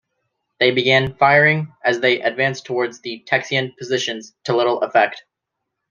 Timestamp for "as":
1.85-1.99